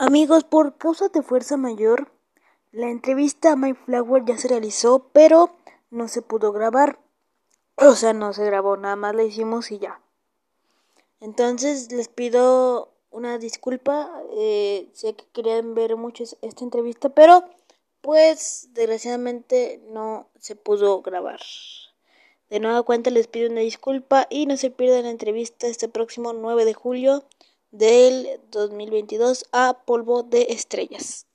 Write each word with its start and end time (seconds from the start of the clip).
Amigos, 0.00 0.44
por 0.44 0.78
causa 0.78 1.08
de 1.08 1.22
fuerza 1.22 1.56
mayor, 1.56 2.12
la 2.70 2.88
entrevista 2.88 3.50
a 3.50 3.56
My 3.56 3.74
Flower 3.74 4.24
ya 4.24 4.38
se 4.38 4.46
realizó, 4.46 5.10
pero 5.12 5.56
no 5.90 6.06
se 6.06 6.22
pudo 6.22 6.52
grabar. 6.52 7.00
O 7.74 7.96
sea, 7.96 8.12
no 8.12 8.32
se 8.32 8.44
grabó, 8.44 8.76
nada 8.76 8.94
más 8.94 9.16
la 9.16 9.24
hicimos 9.24 9.72
y 9.72 9.80
ya. 9.80 10.00
Entonces 11.18 11.90
les 11.90 12.06
pido 12.06 12.94
una 13.10 13.38
disculpa. 13.38 14.22
Eh, 14.36 14.88
sé 14.92 15.16
que 15.16 15.24
querían 15.32 15.74
ver 15.74 15.96
mucho 15.96 16.22
esta 16.22 16.62
entrevista, 16.62 17.08
pero 17.08 17.42
pues 18.00 18.68
desgraciadamente 18.74 19.82
no 19.88 20.28
se 20.38 20.54
pudo 20.54 21.02
grabar. 21.02 21.40
De 22.50 22.60
nueva 22.60 22.84
cuenta 22.84 23.10
les 23.10 23.26
pido 23.26 23.50
una 23.50 23.62
disculpa 23.62 24.28
y 24.30 24.46
no 24.46 24.56
se 24.56 24.70
pierdan 24.70 25.02
la 25.02 25.10
entrevista 25.10 25.66
este 25.66 25.88
próximo 25.88 26.32
9 26.34 26.64
de 26.64 26.74
julio 26.74 27.24
del 27.70 28.40
2022 28.50 29.46
a 29.52 29.84
Polvo 29.86 30.22
de 30.24 30.48
Estrellas. 30.50 31.27